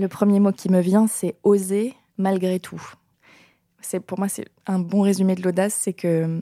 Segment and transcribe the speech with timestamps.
[0.00, 2.82] Le premier mot qui me vient, c'est oser malgré tout.
[3.82, 6.40] C'est pour moi, c'est un bon résumé de l'audace, c'est que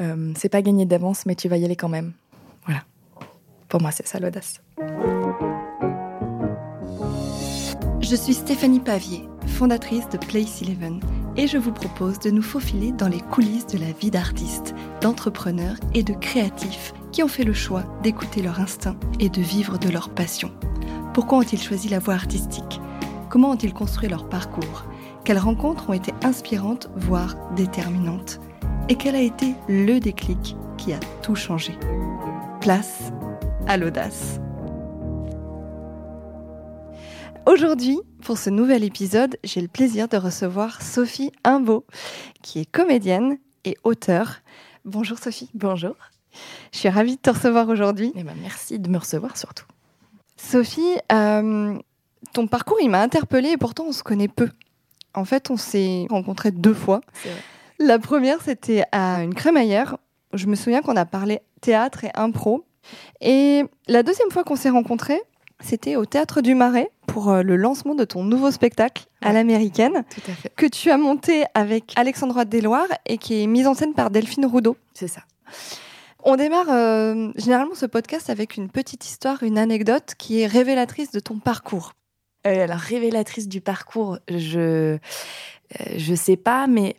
[0.00, 2.12] euh, c'est pas gagné d'avance, mais tu vas y aller quand même.
[2.64, 2.82] Voilà.
[3.68, 4.60] Pour moi, c'est ça l'audace.
[8.00, 10.98] Je suis Stéphanie Pavier, fondatrice de Place Eleven,
[11.36, 15.76] et je vous propose de nous faufiler dans les coulisses de la vie d'artistes, d'entrepreneurs
[15.94, 19.88] et de créatifs qui ont fait le choix d'écouter leur instinct et de vivre de
[19.88, 20.50] leur passion.
[21.12, 22.80] Pourquoi ont-ils choisi la voie artistique?
[23.30, 24.84] Comment ont-ils construit leur parcours?
[25.24, 28.38] Quelles rencontres ont été inspirantes, voire déterminantes?
[28.88, 31.76] Et quel a été le déclic qui a tout changé?
[32.60, 33.10] Place
[33.66, 34.38] à l'audace.
[37.44, 41.84] Aujourd'hui, pour ce nouvel épisode, j'ai le plaisir de recevoir Sophie Imbeau,
[42.42, 44.36] qui est comédienne et auteure.
[44.84, 45.50] Bonjour Sophie.
[45.54, 45.96] Bonjour.
[46.72, 48.12] Je suis ravie de te recevoir aujourd'hui.
[48.14, 49.66] Eh ben, merci de me recevoir surtout.
[50.40, 51.78] Sophie, euh,
[52.32, 54.48] ton parcours, il m'a interpellée et pourtant on se connaît peu.
[55.14, 57.00] En fait, on s'est rencontrés deux fois.
[57.78, 59.96] La première, c'était à une crémaillère.
[60.32, 62.64] Je me souviens qu'on a parlé théâtre et impro.
[63.20, 65.20] Et la deuxième fois qu'on s'est rencontrés,
[65.60, 70.04] c'était au Théâtre du Marais pour euh, le lancement de ton nouveau spectacle à l'américaine
[70.56, 74.46] que tu as monté avec Alexandra Desloires et qui est mise en scène par Delphine
[74.46, 74.76] Roudot.
[74.94, 75.22] C'est ça.
[76.22, 81.10] On démarre euh, généralement ce podcast avec une petite histoire, une anecdote qui est révélatrice
[81.10, 81.92] de ton parcours.
[82.46, 84.98] Euh, alors révélatrice du parcours, je
[85.96, 86.96] je sais pas, mais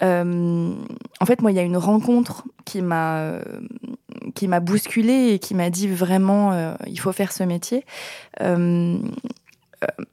[0.00, 3.38] en fait moi il y a une rencontre qui m'a
[4.34, 7.84] qui m'a bousculée et qui m'a dit vraiment il faut faire ce métier.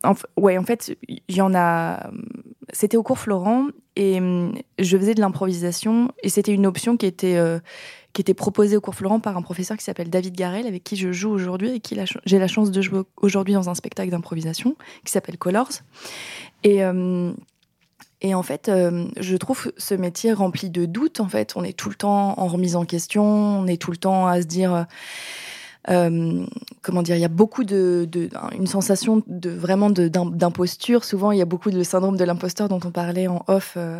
[0.03, 2.11] En, ouais, en fait, il y en a.
[2.71, 4.19] C'était au cours Florent et
[4.79, 7.39] je faisais de l'improvisation et c'était une option qui était
[8.15, 10.95] qui était proposé au cours Florent par un professeur qui s'appelle David Garel, avec qui
[10.95, 14.77] je joue aujourd'hui et qui j'ai la chance de jouer aujourd'hui dans un spectacle d'improvisation
[15.03, 15.81] qui s'appelle Colors.
[16.63, 17.33] Et, euh,
[18.21, 21.19] et en fait, euh, je trouve ce métier rempli de doutes.
[21.19, 23.97] En fait, on est tout le temps en remise en question, on est tout le
[23.97, 24.87] temps à se dire
[25.89, 26.45] euh,
[26.81, 31.03] comment dire, il y a beaucoup de, de une sensation de vraiment d'imposture.
[31.03, 33.99] Souvent, il y a beaucoup de syndrome de l'imposteur dont on parlait en off euh,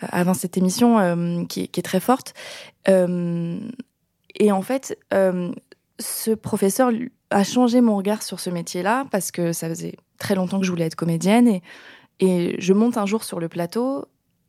[0.00, 2.34] avant cette émission, euh, qui, qui, est très forte.
[2.88, 3.58] Euh,
[4.36, 4.98] et en fait,
[6.00, 6.90] ce professeur
[7.30, 10.70] a changé mon regard sur ce métier-là parce que ça faisait très longtemps que je
[10.70, 11.62] voulais être comédienne et,
[12.20, 14.06] et je monte un jour sur le plateau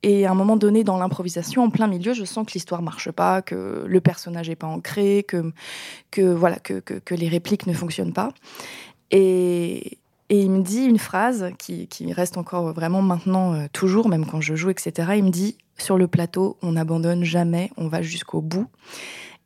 [0.08, 3.10] et à un moment donné, dans l'improvisation, en plein milieu, je sens que l'histoire marche
[3.10, 8.30] pas, que le personnage est pas ancré, que, voilà, que, les répliques ne fonctionnent pas.
[9.10, 9.98] Et,
[10.30, 14.42] il me dit une phrase qui, qui reste encore vraiment maintenant, euh, toujours, même quand
[14.42, 15.14] je joue, etc.
[15.18, 18.68] Il me dit Sur le plateau, on n'abandonne jamais, on va jusqu'au bout.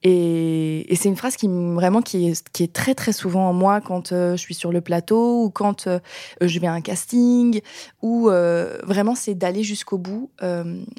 [0.02, 3.54] Et, et c'est une phrase qui vraiment qui est, qui est très très souvent en
[3.54, 6.00] moi quand euh, je suis sur le plateau ou quand euh,
[6.40, 7.60] je vais à un casting
[8.02, 10.32] ou euh, vraiment c'est d'aller jusqu'au bout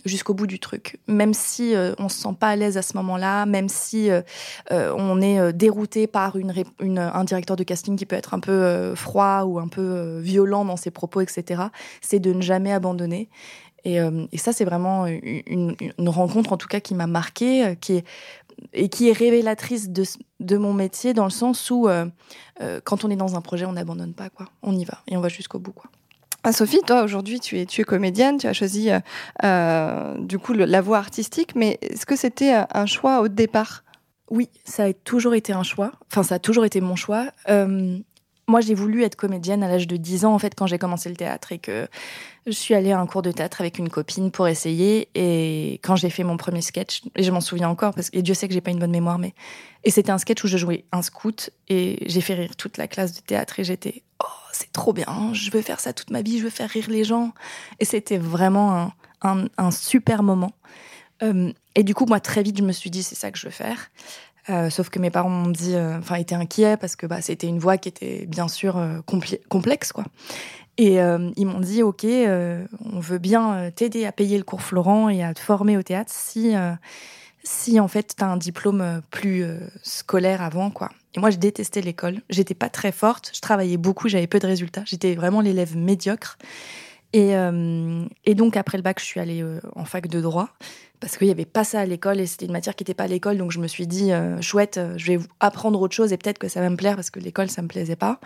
[0.05, 0.99] jusqu'au bout du truc.
[1.07, 4.11] Même si on se sent pas à l'aise à ce moment-là même si
[4.71, 8.95] on est dérouté par une, une, un directeur de casting qui peut être un peu
[8.95, 11.63] froid ou un peu violent dans ses propos etc
[12.01, 13.29] c'est de ne jamais abandonner.
[13.85, 17.95] Et, et, ça, c'est vraiment une, une, rencontre, en tout cas, qui m'a marquée, qui
[17.95, 18.05] est
[18.73, 20.05] et qui est révélatrice de,
[20.41, 22.07] de, mon métier dans le sens où euh,
[22.61, 24.47] euh, quand on est dans un projet, on n'abandonne pas, quoi.
[24.63, 25.91] On y va et on va jusqu'au bout, quoi.
[26.43, 28.89] Ah, Sophie, toi aujourd'hui tu es, tu es comédienne, tu as choisi
[29.45, 33.85] euh, du coup la voie artistique, mais est-ce que c'était un choix au départ?
[34.31, 35.93] Oui, ça a toujours été un choix.
[36.11, 37.27] Enfin, ça a toujours été mon choix.
[38.51, 41.09] Moi, j'ai voulu être comédienne à l'âge de 10 ans, en fait, quand j'ai commencé
[41.09, 41.87] le théâtre et que
[42.49, 45.09] je suis allée à un cours de théâtre avec une copine pour essayer.
[45.15, 48.35] Et quand j'ai fait mon premier sketch, et je m'en souviens encore, parce que Dieu
[48.35, 49.35] sait que j'ai pas une bonne mémoire, mais.
[49.85, 52.89] Et c'était un sketch où je jouais un scout et j'ai fait rire toute la
[52.89, 56.21] classe de théâtre et j'étais, oh, c'est trop bien, je veux faire ça toute ma
[56.21, 57.33] vie, je veux faire rire les gens.
[57.79, 60.53] Et c'était vraiment un, un, super moment.
[61.23, 63.47] Euh, et du coup, moi, très vite, je me suis dit, c'est ça que je
[63.47, 63.91] veux faire.
[64.49, 67.47] Euh, sauf que mes parents m'ont dit, euh, enfin, étaient inquiets parce que bah, c'était
[67.47, 69.01] une voie qui était bien sûr euh,
[69.49, 70.05] complexe, quoi.
[70.79, 70.95] Et
[71.37, 75.35] ils m'ont dit, ok, on veut bien t'aider à payer le cours Florent et à
[75.35, 76.55] te former au théâtre si,
[77.45, 79.45] si en fait t'as un diplôme plus
[79.83, 80.89] scolaire avant, quoi.
[81.15, 82.23] Et moi, je détestais l'école.
[82.31, 83.31] J'étais pas très forte.
[83.35, 84.09] Je travaillais beaucoup.
[84.09, 84.85] J'avais peu de résultats.
[84.87, 86.39] J'étais vraiment l'élève médiocre.
[87.13, 87.35] Et,
[88.25, 89.45] et, donc après le bac, je suis allée
[89.77, 90.49] en fac de droit
[91.01, 93.05] parce qu'il n'y avait pas ça à l'école et c'était une matière qui n'était pas
[93.05, 93.39] à l'école.
[93.39, 96.39] Donc je me suis dit, euh, chouette, euh, je vais apprendre autre chose et peut-être
[96.39, 98.21] que ça va me plaire parce que l'école, ça me plaisait pas.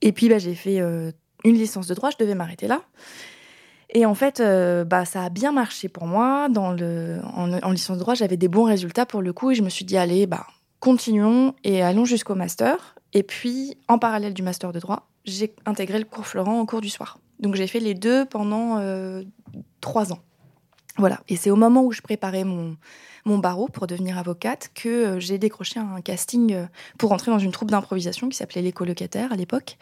[0.00, 1.10] Et puis bah, j'ai fait euh,
[1.44, 2.82] une licence de droit, je devais m'arrêter là.
[3.92, 4.40] Et en fait,
[4.86, 6.46] bah, ça a bien marché pour moi.
[6.48, 9.68] Le, en, licence de droit, j'avais des bons résultats pour le coup et je me
[9.68, 10.46] suis dit, allez, bah,
[10.78, 12.94] continuons et allons jusqu'au master.
[13.14, 16.80] Et puis, en parallèle du master de droit, j'ai intégré le cours Florent en cours
[16.80, 17.18] du soir.
[17.40, 18.80] Donc j'ai fait les deux pendant
[19.80, 20.20] trois ans.
[21.00, 21.20] Voilà.
[21.28, 22.76] Et c'est au moment où je préparais mon,
[23.24, 26.66] mon barreau pour devenir avocate que euh, j'ai décroché un casting euh,
[26.98, 29.78] pour entrer dans une troupe d'improvisation qui s'appelait Les Colocataires à l'époque.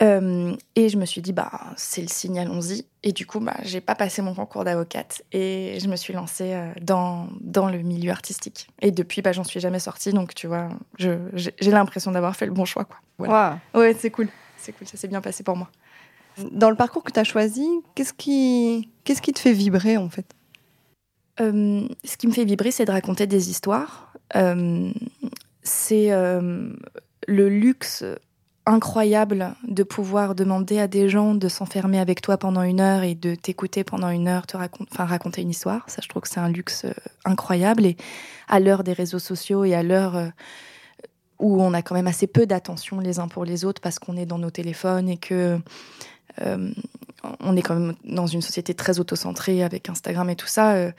[0.00, 2.86] et je me suis dit, bah, c'est le signe, allons-y.
[3.02, 6.54] Et du coup, bah, j'ai pas passé mon concours d'avocate et je me suis lancée
[6.80, 8.68] dans, dans le milieu artistique.
[8.82, 10.12] Et depuis, bah, j'en suis jamais sortie.
[10.12, 10.68] Donc, tu vois,
[10.98, 12.84] j'ai l'impression d'avoir fait le bon choix.
[12.84, 12.96] Quoi.
[13.18, 13.58] Voilà.
[13.74, 14.28] Ouais, c'est cool.
[14.56, 15.70] C'est cool, ça s'est bien passé pour moi.
[16.52, 20.08] Dans le parcours que tu as choisi, qu'est-ce qui, qu'est-ce qui te fait vibrer en
[20.08, 20.26] fait?
[21.40, 24.12] Euh, Ce qui me fait vibrer, c'est de raconter des histoires.
[24.34, 24.90] Euh,
[25.62, 26.70] c'est euh,
[27.26, 28.04] le luxe
[28.66, 33.14] incroyable de pouvoir demander à des gens de s'enfermer avec toi pendant une heure et
[33.14, 35.88] de t'écouter pendant une heure, te enfin, raconter une histoire.
[35.88, 36.84] Ça, je trouve que c'est un luxe
[37.24, 37.86] incroyable.
[37.86, 37.96] Et
[38.48, 40.32] à l'heure des réseaux sociaux et à l'heure
[41.38, 44.16] où on a quand même assez peu d'attention les uns pour les autres parce qu'on
[44.16, 45.60] est dans nos téléphones et que
[47.40, 50.74] on est quand même dans une société très autocentrée avec Instagram et tout ça.
[50.74, 50.92] Euh,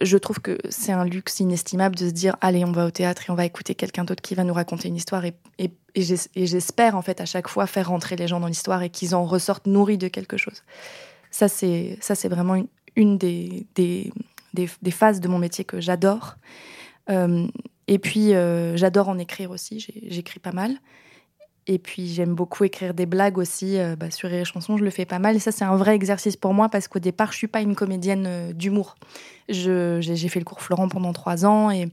[0.00, 3.24] je trouve que c'est un luxe inestimable de se dire allez, on va au théâtre
[3.28, 5.24] et on va écouter quelqu'un d'autre qui va nous raconter une histoire.
[5.24, 5.34] Et,
[5.96, 9.24] j'espère en fait à chaque fois faire rentrer les gens dans l'histoire et qu'ils en
[9.24, 10.62] ressortent nourris de quelque chose.
[11.30, 12.64] Ça, c'est ça, c'est vraiment
[12.96, 14.12] une, des, des,
[14.54, 16.36] des, phases de mon métier que j'adore.
[17.10, 17.46] Euh,
[17.88, 18.32] et puis,
[18.74, 19.84] j'adore en écrire aussi.
[20.06, 20.78] J'écris pas mal.
[21.70, 25.04] Et puis j'aime beaucoup écrire des blagues aussi euh, bah, sur les je le fais
[25.04, 25.36] pas mal.
[25.36, 27.76] Et ça, c'est un vrai exercice pour moi parce qu'au départ, je suis pas une
[27.76, 28.96] comédienne euh, d'humour.
[29.48, 31.88] J'ai fait le cours Florent pendant trois ans et,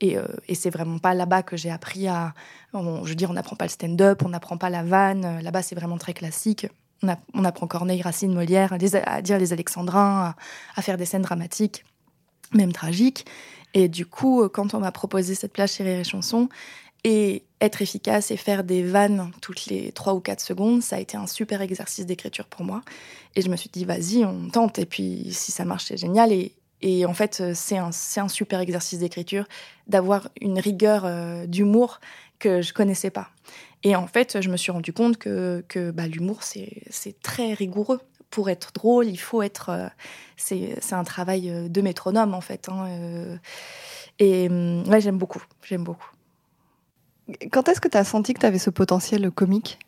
[0.00, 2.32] et, euh, c'est vraiment pas là-bas que j'ai appris à.
[2.72, 5.40] je veux dire, on n'apprend pas le stand-up, on n'apprend pas la vanne.
[5.42, 6.66] Là-bas, c'est vraiment très classique.
[7.02, 10.34] On, apprend Corneille, Racine, Molière, à, dire les alexandrins,
[10.74, 11.84] à, faire des scènes dramatiques,
[12.54, 13.26] même tragiques.
[13.74, 16.48] Et du coup, quand on m'a proposé cette place chez les chansons,
[17.04, 21.00] et être efficace et faire des vannes toutes les 3 ou 4 secondes, ça a
[21.00, 22.82] été un super exercice d'écriture pour moi.
[23.34, 24.78] Et je me suis dit, vas-y, on tente.
[24.78, 26.32] Et puis, si ça marche, c'est génial.
[26.80, 29.46] Et, en fait, c'est un, super exercice d'écriture
[29.88, 32.00] d'avoir une rigueur euh, d'humour
[32.38, 33.30] que je connaissais pas.
[33.82, 38.00] Et en fait, je me suis rendu compte que, bah, l'humour, c'est très rigoureux.
[38.30, 39.70] Pour être drôle, il faut être.
[39.70, 39.88] Euh,
[40.36, 42.68] c'est un travail euh, de métronome, en fait.
[42.68, 43.38] Hein,
[44.18, 45.42] et hum, ouais, j'aime beaucoup.
[45.62, 46.10] J'aime beaucoup.
[47.50, 49.78] Quand est-ce que tu as senti que tu avais ce potentiel comique?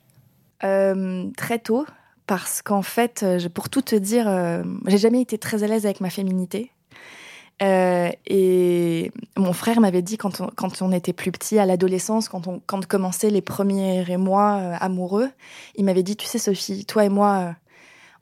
[0.64, 1.86] Euh, Très tôt,
[2.26, 5.86] parce qu'en fait, euh, pour tout te dire, euh, j'ai jamais été très à l'aise
[5.86, 6.70] avec ma féminité.
[7.60, 12.46] et mon frère m'avait dit quand on, quand on était plus petit, à l'adolescence, quand
[12.46, 15.30] on quand commençait les premiers mois amoureux,
[15.76, 17.54] il m'avait dit, tu sais Sophie, toi et moi,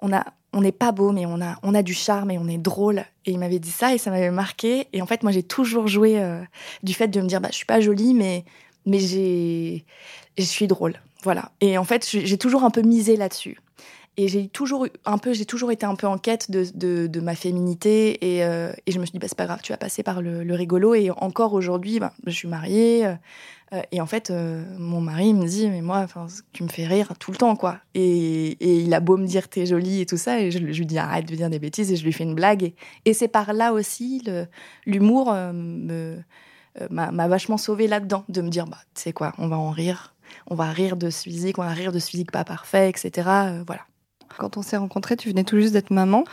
[0.00, 0.24] on a
[0.54, 3.04] on n'est pas beau, mais on a, on a du charme et on est drôle.
[3.26, 4.88] Et il m'avait dit ça et ça m'avait marqué.
[4.94, 6.18] Et en fait, moi, j'ai toujours joué
[6.82, 8.46] du fait de me dire, bah, je suis pas jolie, mais
[8.86, 9.84] mais j'ai,
[10.36, 11.00] je suis drôle.
[11.22, 11.50] Voilà.
[11.60, 13.58] Et en fait, j'ai toujours un peu misé là-dessus.
[14.20, 16.66] Et j'ai toujours un peu, j'ai toujours été un peu en quête de,
[17.06, 18.34] de, ma féminité.
[18.34, 20.20] Et, euh, et, je me suis dit, bah, c'est pas grave, tu vas passer par
[20.20, 20.96] le, rigolo.
[20.96, 23.06] Et encore aujourd'hui, bah, je suis mariée.
[23.72, 26.06] Euh, et en fait, euh, mon mari me dit, mais moi,
[26.52, 27.78] tu me fais rire tout le temps, quoi.
[27.94, 30.40] Et, et il a beau me dire, t'es jolie et tout ça.
[30.40, 31.92] Et je, lui dis, arrête de dire des bêtises.
[31.92, 32.64] Et je lui fais une blague.
[32.64, 32.74] Et,
[33.04, 34.24] et c'est par là aussi,
[34.84, 36.16] l'humour me euh,
[36.90, 40.14] m'a vachement sauvé là-dedans, de me dire, bah, tu sais quoi, on va en rire,
[40.46, 43.28] on va rire de ce physique, on va rire de ce physique pas parfait, etc.
[43.28, 43.82] Euh, voilà.
[44.36, 46.24] Quand on s'est rencontrés, tu venais tout juste d'être maman.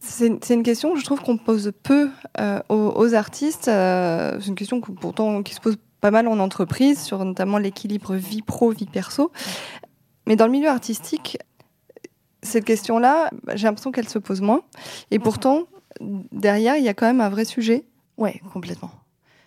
[0.00, 3.64] C'est une question que je trouve qu'on pose peu euh, aux, artistes.
[3.64, 8.42] c'est une question pourtant qui se pose pas mal en entreprise, sur notamment l'équilibre vie
[8.42, 9.32] pro, vie perso.
[10.26, 11.38] Mais dans le milieu artistique,
[12.42, 14.62] cette question-là, j'ai l'impression qu'elle se pose moins.
[15.10, 15.64] Et pourtant,
[16.00, 17.84] derrière, il y a quand même un vrai sujet.
[18.16, 18.90] Ouais, complètement.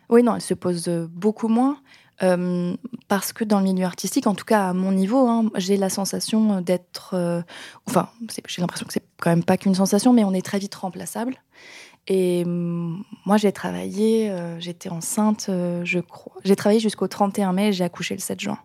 [0.10, 1.78] Oui, non, elle se pose euh, beaucoup moins.
[2.24, 2.76] Euh,
[3.08, 5.90] parce que dans le milieu artistique, en tout cas à mon niveau, hein, j'ai la
[5.90, 7.12] sensation d'être.
[7.14, 7.42] Euh,
[7.88, 8.10] enfin,
[8.48, 11.36] j'ai l'impression que c'est quand même pas qu'une sensation, mais on est très vite remplaçable.
[12.08, 16.34] Et mm, moi, j'ai travaillé, j'étais enceinte, je crois.
[16.44, 18.58] J'ai travaillé jusqu'au 31 mai j'ai accouché le 7 juin.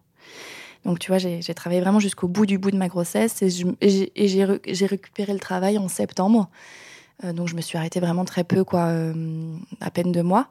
[0.87, 4.87] Donc, tu vois, j'ai travaillé vraiment jusqu'au bout du bout de ma grossesse et j'ai
[4.87, 6.49] récupéré le travail en septembre.
[7.22, 8.90] donc, je me suis arrêtée vraiment très peu, quoi,
[9.80, 10.49] à peine deux mois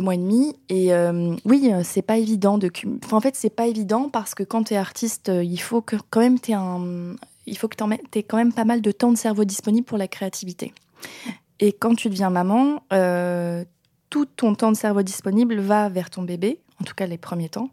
[0.00, 0.56] mois et demi.
[0.68, 2.70] Et euh, oui, euh, c'est pas évident de.
[3.04, 5.80] Enfin, en fait, c'est pas évident parce que quand tu es artiste, euh, il faut
[5.80, 7.16] que quand même tu un.
[7.46, 7.76] Il faut que
[8.14, 10.72] aies quand même pas mal de temps de cerveau disponible pour la créativité.
[11.60, 12.80] Et quand tu deviens maman,
[14.08, 17.50] tout ton temps de cerveau disponible va vers ton bébé, en tout cas les premiers
[17.50, 17.68] temps.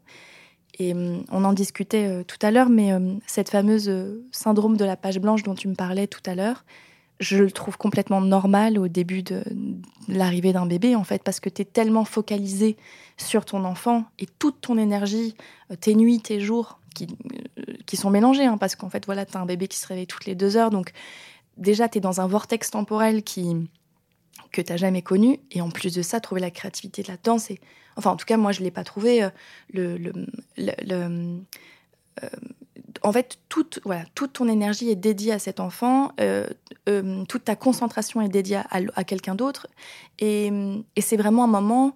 [0.77, 2.91] Et on en discutait tout à l'heure, mais
[3.27, 3.89] cette fameuse
[4.33, 6.65] syndrome de la page blanche dont tu me parlais tout à l'heure,
[7.21, 9.43] je le trouve complètement normal au début de,
[10.07, 12.75] l'arrivée d'un bébé, en fait, parce que tu es tellement focalisé
[13.15, 15.35] sur ton enfant et toute ton énergie,
[15.71, 17.07] euh, tes nuits, tes jours, qui,
[17.59, 19.87] euh, qui sont mélangés, hein, parce qu'en fait, voilà, tu as un bébé qui se
[19.87, 20.91] réveille toutes les deux heures, donc
[21.57, 23.55] déjà, tu es dans un vortex temporel qui
[24.51, 27.37] que tu n'as jamais connu, et en plus de ça, trouver la créativité de là-dedans,
[27.37, 27.59] c'est...
[27.95, 29.23] Enfin, en tout cas, moi, je l'ai pas trouvé.
[29.23, 29.29] Euh,
[29.73, 30.11] le, le,
[30.57, 31.41] le
[33.03, 36.47] en fait, toute, voilà, toute ton énergie est dédiée à cet enfant, euh,
[36.89, 39.67] euh, toute ta concentration est dédiée à, quelqu'un d'autre.
[40.19, 40.51] Et,
[40.99, 41.93] c'est vraiment un moment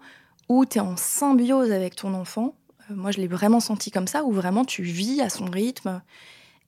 [0.50, 2.56] où tu es en symbiose avec ton enfant.
[2.90, 6.02] Euh, moi, je l'ai vraiment senti comme ça, où vraiment tu vis à son rythme.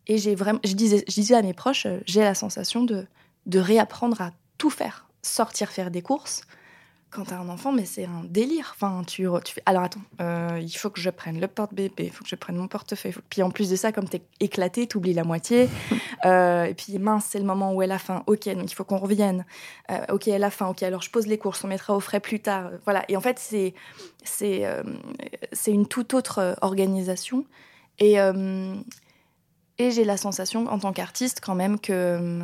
[0.07, 3.05] Et j'ai vraiment, je disais, je disais à mes proches, j'ai la sensation de,
[3.45, 5.07] de réapprendre à tout faire.
[5.21, 6.41] Sortir faire des courses,
[7.17, 8.75] quand t'as un enfant, mais c'est un délire.
[8.75, 12.11] Enfin, tu, tu fais, alors attends, euh, il faut que je prenne le porte-bébé, il
[12.11, 13.15] faut que je prenne mon portefeuille.
[13.31, 15.67] Puis en plus de ça, comme t'es éclaté, t'oublies la moitié.
[16.25, 18.23] Euh, et puis mince, c'est le moment où elle a faim.
[18.25, 19.45] Ok, donc il faut qu'on revienne.
[19.91, 20.67] Euh, ok, elle a faim.
[20.67, 22.71] Ok, alors je pose les courses, on mettra au frais plus tard.
[22.85, 23.05] Voilà.
[23.07, 23.75] Et en fait, c'est
[24.23, 24.65] c'est
[25.53, 27.45] c'est une toute autre organisation.
[27.99, 28.15] Et
[29.77, 32.41] et j'ai la sensation en tant qu'artiste quand même que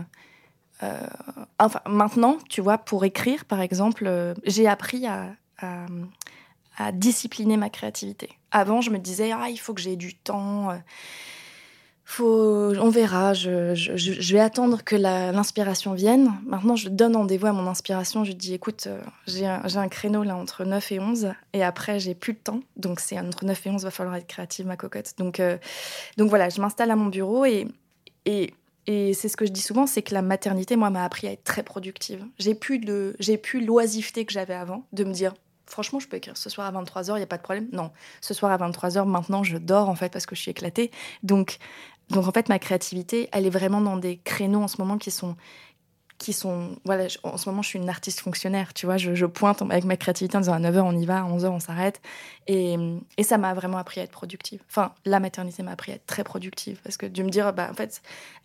[1.59, 5.35] enfin, maintenant, tu vois, pour écrire, par exemple, euh, j'ai appris à,
[6.93, 8.29] discipliner ma créativité.
[8.51, 10.71] Avant, je me disais, ah, il faut que j'ai du temps.
[10.71, 10.75] Euh,
[12.03, 16.33] faut, on verra, je, vais attendre que l'inspiration vienne.
[16.45, 18.25] Maintenant, je donne rendez-vous à mon inspiration.
[18.25, 18.89] Je dis, écoute,
[19.25, 22.59] j'ai un, créneau là entre 9 et 11, et après, j'ai plus de temps.
[22.75, 25.13] Donc, c'est entre 9 et 11, va falloir être créative, ma cocotte.
[25.17, 25.41] Donc,
[26.17, 27.67] donc voilà, je m'installe à mon bureau et
[28.87, 31.31] et c'est ce que je dis souvent, c'est que la maternité, moi, m'a appris à
[31.31, 32.25] être très productive.
[32.37, 35.33] J'ai plus de, j'ai plus l'oisiveté que j'avais avant, de me dire,
[35.65, 37.67] franchement, je peux écrire ce soir à 23h, il n'y a pas de problème.
[37.71, 40.91] Non, ce soir à 23h, maintenant, je dors, en fait, parce que je suis éclatée.
[41.23, 41.57] Donc,
[42.09, 45.11] donc en fait, ma créativité, elle est vraiment dans des créneaux en ce moment qui
[45.11, 45.35] sont,
[46.17, 46.77] qui sont.
[46.85, 48.97] Voilà, en ce moment, je suis une artiste fonctionnaire, tu vois.
[48.97, 51.59] Je, pointe avec ma créativité en disant à 9h, on y va, à 11h, on
[51.59, 52.01] s'arrête.
[52.47, 52.75] Et,
[53.17, 54.61] et, ça m'a vraiment appris à être productive.
[54.69, 56.79] Enfin, la maternité m'a appris à être très productive.
[56.83, 58.01] Parce que de me dire, bah, en fait,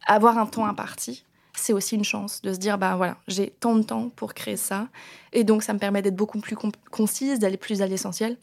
[0.07, 1.25] avoir un temps imparti,
[1.59, 4.57] c'est aussi une chance de se dire, bah voilà, j'ai tant de temps pour créer
[4.57, 4.89] ça.
[5.33, 6.57] Et donc, ça me permet d'être beaucoup plus
[6.91, 8.37] concise, d'aller plus à l'essentiel.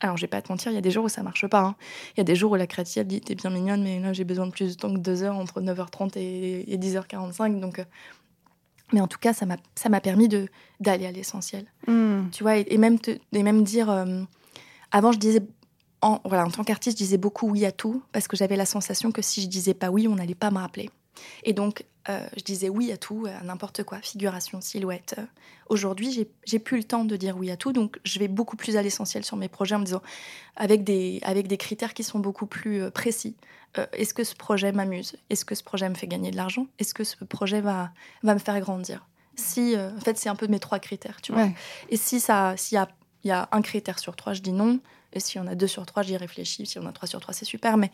[0.00, 1.60] Alors, je vais pas te mentir, il y a des jours où ça marche pas.
[1.60, 1.76] hein.
[2.16, 4.24] Il y a des jours où la créative dit T'es bien mignonne, mais là, j'ai
[4.24, 7.60] besoin de plus de temps que 2 heures entre 9h30 et, et 10h45.
[7.60, 7.84] Donc, euh,
[8.92, 10.28] mais en tout cas, ça m'a permis
[10.80, 11.66] d'aller à l'essentiel.
[11.86, 12.28] Hmm.
[12.30, 12.98] Tu vois, et, même,
[13.32, 13.90] et même dire.
[13.90, 14.22] Euh,
[14.90, 15.40] avant, je disais.
[16.04, 18.66] En, voilà, en tant qu'artiste, je disais beaucoup oui à tout, parce que j'avais la
[18.66, 20.90] sensation que si je disais pas oui, on n'allait pas me rappeler.
[21.44, 25.14] Et donc, euh, je disais oui à tout, à n'importe quoi, figuration, silhouette.
[25.68, 28.76] Aujourd'hui, j'ai plus le temps de dire oui à tout, donc je vais beaucoup plus
[28.76, 30.02] à l'essentiel sur mes projets en me disant,
[30.56, 33.36] avec des, avec des critères qui sont beaucoup plus euh, précis.
[33.78, 35.16] Euh, est-ce que ce projet m'amuse?
[35.30, 36.66] Est-ce que ce projet me fait gagner de l'argent?
[36.78, 37.90] Est-ce que ce projet va,
[38.22, 39.06] va me faire grandir?
[39.34, 41.48] Si, en fait, c'est un peu mes trois critères, tu vois.
[41.88, 42.88] Et si ça, s'il y a,
[43.24, 44.78] y a un critère sur trois, je dis non.
[45.14, 46.66] Et si on a deux sur trois, j'y réfléchis.
[46.66, 47.78] Si on a trois sur trois, c'est super.
[47.78, 47.90] Mais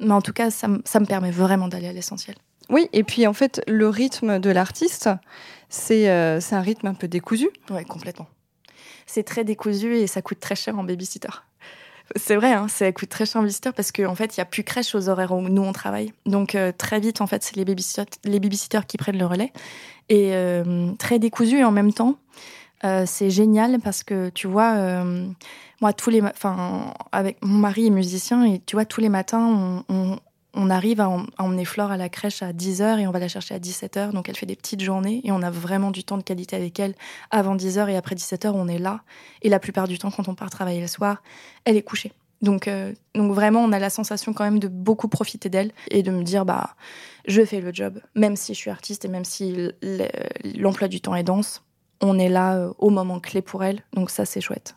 [0.00, 2.36] mais en tout cas, ça, me permet vraiment d'aller à l'essentiel.
[2.68, 5.10] Oui, et puis en fait, le rythme de l'artiste,
[5.68, 7.50] c'est euh, un rythme un peu décousu.
[7.70, 8.28] Oui, complètement.
[9.06, 11.28] C'est très décousu et ça coûte très cher en babysitter.
[12.16, 14.46] C'est vrai, hein, ça coûte très cher en babysitter parce qu'en fait, il n'y a
[14.46, 16.12] plus crèche aux horaires où nous on travaille.
[16.26, 18.40] Donc euh, très vite, en fait, c'est les babysitters, les
[18.86, 19.52] qui prennent le relais.
[20.08, 22.16] Et euh, très décousu et en même temps,
[22.84, 25.04] euh, c'est génial parce que tu vois,
[25.80, 29.84] moi, tous les, enfin, avec mon mari est musicien et tu vois, tous les matins,
[29.88, 30.18] on,
[30.70, 33.58] arrive à, emmener Flore à la crèche à 10h et on va la chercher à
[33.58, 34.12] 17h.
[34.12, 36.78] Donc, elle fait des petites journées et on a vraiment du temps de qualité avec
[36.80, 36.94] elle
[37.30, 39.02] avant 10h et après 17h, on est là.
[39.42, 41.22] Et la plupart du temps, quand on part travailler le soir,
[41.64, 42.12] elle est couchée.
[42.42, 46.02] Donc, euh, donc vraiment, on a la sensation quand même de beaucoup profiter d'elle et
[46.02, 46.74] de me dire, bah,
[47.26, 49.70] je fais le job, même si je suis artiste et même si
[50.56, 51.62] l'emploi du temps est dense
[52.00, 53.82] on est là euh, au moment clé pour elle.
[53.92, 54.76] Donc ça, c'est chouette.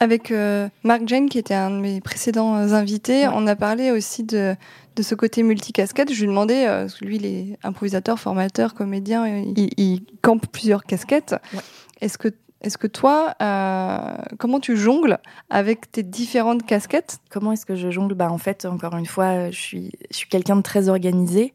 [0.00, 3.90] Avec euh, Marc Jane, qui était un de mes précédents euh, invités, on a parlé
[3.90, 4.54] aussi de,
[4.96, 6.12] de ce côté multicasquette.
[6.12, 11.34] Je lui demandais, parce que lui, il est improvisateur, formateur, comédien, il, campe plusieurs casquettes.
[12.00, 12.28] Est-ce que,
[12.60, 13.34] est que toi,
[14.38, 15.18] comment tu jongles
[15.50, 17.18] avec tes différentes casquettes?
[17.30, 18.14] Comment est-ce que je jongle?
[18.14, 21.52] Bah, En fait, encore une fois, je suis, je suis quelqu'un de très organisé.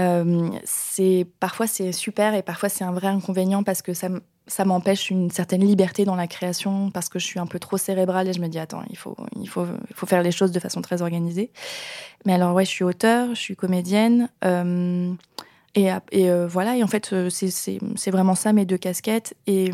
[0.00, 4.08] Euh, c'est parfois c'est super et parfois c'est un vrai inconvénient parce que ça
[4.46, 7.78] ça m'empêche une certaine liberté dans la création parce que je suis un peu trop
[7.78, 10.52] cérébrale et je me dis attends il faut il faut il faut faire les choses
[10.52, 11.50] de façon très organisée
[12.26, 15.12] mais alors ouais je suis auteur je suis comédienne euh,
[15.74, 19.70] et, et euh, voilà et en fait c'est c'est vraiment ça mes deux casquettes et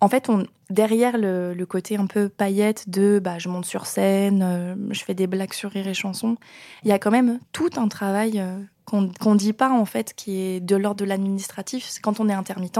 [0.00, 4.76] en fait, on, derrière le, côté un peu paillette de bah, je monte sur scène,
[4.90, 6.36] je fais des blagues sur rire et chansons,
[6.84, 8.42] il y a quand même tout un travail
[8.84, 11.90] qu'on qu'on dit pas en fait, qui est de l'ordre de l'administratif.
[12.02, 12.78] Quand on est intermittent,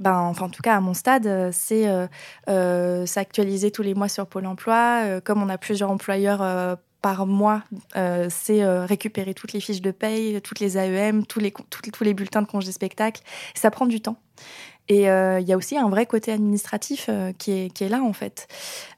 [0.00, 2.06] ben, enfin en tout cas à mon stade, euh, c'est euh,
[2.48, 5.20] euh, s'actualiser tous les mois sur Pôle Emploi.
[5.20, 7.62] Comme on a plusieurs employeurs par mois,
[7.94, 12.14] c'est récupérer toutes les fiches de paye, toutes les AEM, tous les, tous, tous les
[12.14, 13.22] bulletins de congé spectacle.
[13.54, 14.16] Ça prend du temps.
[14.90, 17.88] Et euh, il y a aussi un vrai côté administratif euh, qui, est, qui est
[17.88, 18.48] là, en fait.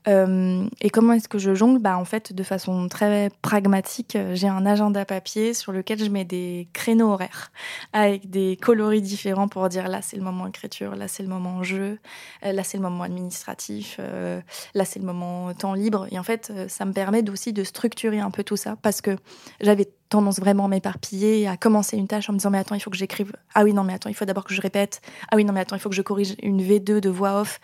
[0.08, 1.80] Euh, et comment est-ce que je jongle?
[1.80, 6.08] Bah, En fait, de façon très pragmatique, euh, j'ai un agenda papier sur lequel je
[6.08, 7.52] mets des créneaux horaires
[7.92, 11.62] avec des coloris différents pour dire là, c'est le moment écriture, là, c'est le moment
[11.62, 11.99] jeu,
[12.46, 14.40] euh, là, c'est le moment administratif, euh,
[14.75, 16.06] là, c'est le moment temps libre.
[16.11, 19.02] Et en fait, euh, ça me permet aussi de structurer un peu tout ça parce
[19.02, 19.16] que
[19.61, 22.81] j'avais tendance vraiment à m'éparpiller, à commencer une tâche en me disant mais attends, il
[22.81, 23.33] faut que j'écrive.
[23.54, 25.00] Ah oui, non, mais attends, il faut d'abord que je répète.
[25.31, 27.61] Ah oui, non, mais attends, il faut que je corrige une V2 de voix off.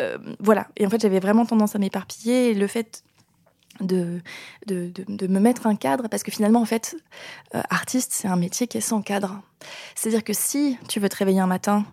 [0.00, 0.68] Euh, voilà.
[0.76, 2.54] Et en fait, j'avais vraiment tendance à m'éparpiller.
[2.54, 3.02] Le fait
[3.80, 4.20] de,
[4.66, 6.96] de, de, me mettre un cadre, parce que finalement, en fait,
[7.54, 9.40] euh, artiste, c'est un métier qui est sans cadre.
[9.94, 11.84] C'est-à-dire que si tu veux te réveiller un matin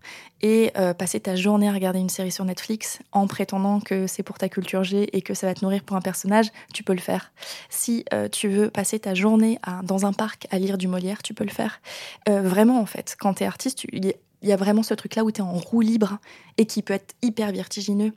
[0.41, 4.23] et euh, passer ta journée à regarder une série sur Netflix en prétendant que c'est
[4.23, 6.93] pour ta culture G et que ça va te nourrir pour un personnage, tu peux
[6.93, 7.31] le faire.
[7.69, 11.23] Si euh, tu veux passer ta journée à, dans un parc à lire du Molière,
[11.23, 11.81] tu peux le faire.
[12.27, 15.39] Vraiment, en fait, quand tu es artiste, il y a vraiment ce truc-là où tu
[15.39, 16.17] es en roue libre
[16.57, 18.13] et qui peut être hyper vertigineux.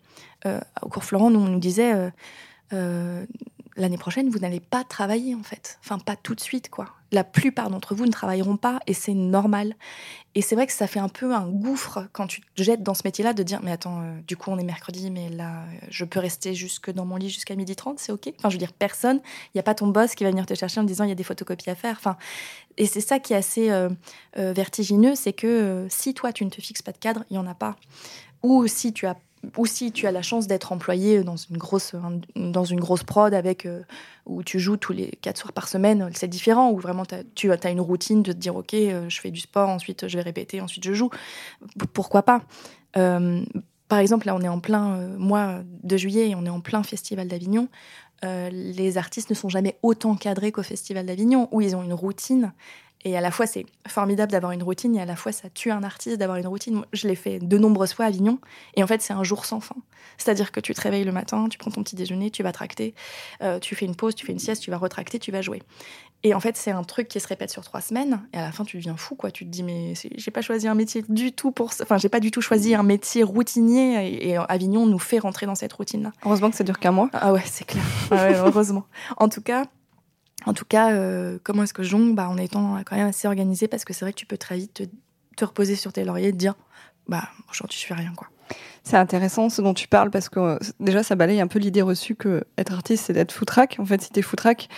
[0.82, 2.11] Au cours Florent, nous, on nous disait
[3.76, 5.78] l'année prochaine, vous n'allez pas travailler en fait.
[5.85, 6.87] Enfin, pas tout de suite, quoi.
[7.12, 9.75] La plupart d'entre vous ne travailleront pas et c'est normal.
[10.35, 12.95] Et c'est vrai que ça fait un peu un gouffre quand tu te jettes dans
[12.95, 15.87] ce métier-là de dire, mais attends, euh, du coup, on est mercredi, mais là, euh,
[15.88, 18.33] je peux rester jusque dans mon lit jusqu'à midi 30, c'est OK.
[18.38, 20.54] Enfin, je veux dire, personne, il n'y a pas ton boss qui va venir te
[20.54, 21.97] chercher en disant, il y a des photocopies à faire.
[21.97, 22.16] Enfin,
[22.76, 23.88] et c'est ça qui est assez euh,
[24.35, 27.47] vertigineux, c'est que si toi, tu ne te fixes pas de cadre, il n'y en
[27.47, 27.76] a pas.
[28.42, 29.16] Ou si tu as
[29.56, 31.94] ou si tu as la chance d'être employé dans une grosse
[32.34, 33.82] dans une grosse prod avec euh,
[34.24, 36.70] où tu joues tous les quatre soirs par semaine, c'est différent.
[36.70, 39.68] Où vraiment tu as une routine de te dire ok, euh, je fais du sport,
[39.68, 41.10] ensuite je vais répéter, ensuite je joue.
[41.92, 42.42] Pourquoi pas?
[42.96, 43.44] Euh,
[43.88, 46.82] Par exemple, là on est en plein mois de juillet et on est en plein
[46.82, 47.68] festival d'Avignon.
[48.22, 52.52] Les artistes ne sont jamais autant cadrés qu'au festival d'Avignon où ils ont une routine
[53.06, 55.70] et à la fois, c'est formidable d'avoir une routine et à la fois, ça tue
[55.70, 56.83] un artiste d'avoir une routine.
[56.92, 58.40] Je l'ai fait de nombreuses fois à Avignon.
[58.74, 59.76] Et en fait, c'est un jour sans fin.
[60.18, 62.96] C'est-à-dire que tu te réveilles le matin, tu prends ton petit déjeuner, tu vas tracter,
[63.42, 65.62] euh, tu fais une pause, tu fais une sieste, tu vas retracter, tu vas jouer.
[66.24, 68.26] Et en fait, c'est un truc qui se répète sur trois semaines.
[68.33, 69.31] Et à la fin, tu deviens fou, quoi.
[69.31, 71.70] Tu te dis, mais j'ai pas choisi un métier du tout pour.
[71.83, 74.04] Enfin, j'ai pas du tout choisi un métier routinier.
[74.09, 76.11] Et, et Avignon nous fait rentrer dans cette routine-là.
[76.24, 77.09] Heureusement que ça dure qu'un mois.
[77.12, 77.85] Ah ouais, c'est clair.
[78.11, 78.85] Ah ouais, heureusement.
[79.18, 79.66] En tout cas,
[80.46, 82.14] en tout cas, euh, comment est-ce que je jongle?
[82.14, 84.56] Bah, En étant quand même assez organisé, parce que c'est vrai que tu peux très
[84.56, 84.82] vite te,
[85.37, 86.54] te, reposer sur tes lauriers et te dire
[87.09, 88.12] bah, aujourd'hui, je fais rien.
[88.16, 88.28] quoi.
[88.85, 91.82] C'est intéressant ce dont tu parles parce que euh, déjà ça balaye un peu l'idée
[91.82, 93.76] reçue que être artiste c'est d'être foutraque.
[93.80, 94.68] En fait, si t'es foutraque,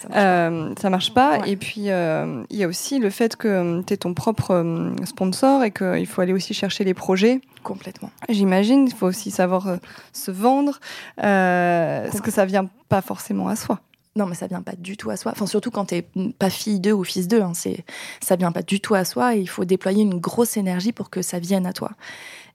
[0.00, 0.80] ça marche euh, pas.
[0.80, 1.38] Ça marche pas.
[1.40, 1.50] Ouais.
[1.50, 4.94] Et puis il euh, y a aussi le fait que tu es ton propre euh,
[5.04, 7.42] sponsor et qu'il faut aller aussi chercher les projets.
[7.62, 8.10] Complètement.
[8.30, 8.86] J'imagine.
[8.86, 9.76] Il faut aussi savoir euh,
[10.14, 10.80] se vendre
[11.16, 13.80] parce que ça vient pas forcément à soi.
[14.16, 15.30] Non, mais ça vient pas du tout à soi.
[15.32, 16.04] Enfin, surtout quand t'es
[16.38, 17.84] pas fille d'eux ou fils d'eux, hein, c'est
[18.20, 19.36] ça vient pas du tout à soi.
[19.36, 21.92] Et il faut déployer une grosse énergie pour que ça vienne à toi.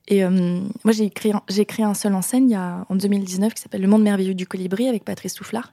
[0.08, 0.30] Et euh,
[0.84, 4.34] moi, j'ai écrit, j'ai créé un seul enseigne en 2019 qui s'appelle Le Monde merveilleux
[4.34, 5.72] du colibri avec Patrice Soufflard,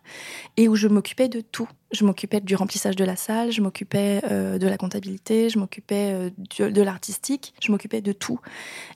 [0.58, 1.70] et où je m'occupais de tout.
[1.92, 6.32] Je m'occupais du remplissage de la salle, je m'occupais euh, de la comptabilité, je m'occupais
[6.60, 8.40] euh, de, l'artistique, je m'occupais de tout.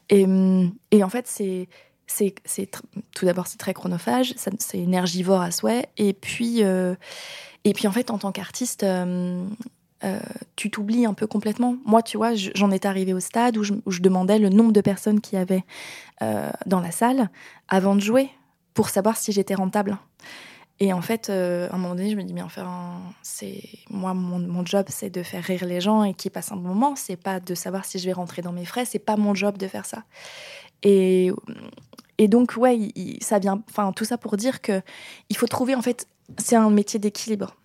[0.10, 1.68] Et en fait, c'est
[2.08, 2.72] c'est,
[3.14, 6.96] tout d'abord c'est très chronophage, c'est énergivore à souhait, et puis euh,
[7.64, 9.46] et puis en fait en tant qu'artiste, euh,
[10.04, 10.20] euh,
[10.56, 11.76] tu t'oublies un peu complètement.
[11.86, 15.22] Moi, tu vois, j'en étais arrivée au stade où je, demandais le nombre de personnes
[15.22, 15.64] qu'il y avait
[16.66, 17.30] dans la salle
[17.68, 18.30] avant de jouer
[18.74, 19.98] pour savoir si j'étais rentable.
[20.80, 24.38] Et en fait, à un moment donné, je me dis, mais enfin, c'est moi, mon,
[24.38, 26.96] mon job, c'est de faire rire les gens et qu'ils passent un bon moment.
[26.96, 28.86] C'est pas de savoir si je vais rentrer dans mes frais.
[28.86, 30.04] C'est pas mon job de faire ça.
[30.84, 31.32] Et,
[32.18, 34.82] et donc, ouais, ça vient, enfin, tout ça pour dire que
[35.30, 37.56] il faut trouver, en fait, c'est un métier d'équilibre.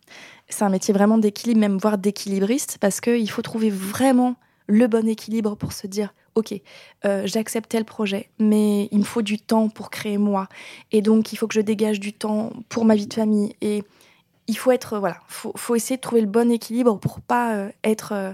[0.49, 5.09] C'est un métier vraiment d'équilibre, même voire d'équilibriste, parce qu'il faut trouver vraiment le bon
[5.09, 6.55] équilibre pour se dire, ok,
[7.05, 10.49] euh, j'accepte tel projet, mais il me faut du temps pour créer moi,
[10.91, 13.83] et donc il faut que je dégage du temps pour ma vie de famille, et
[14.47, 17.71] il faut être, voilà, faut, faut essayer de trouver le bon équilibre pour pas euh,
[17.85, 18.33] être euh,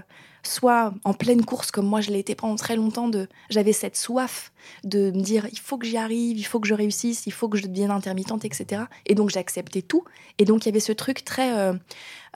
[0.49, 3.95] soit en pleine course comme moi je l'ai été pendant très longtemps de j'avais cette
[3.95, 4.51] soif
[4.83, 7.47] de me dire il faut que j'y arrive il faut que je réussisse il faut
[7.49, 10.03] que je devienne intermittente etc et donc j'acceptais tout.
[10.37, 11.73] Et donc il y avait ce truc très euh,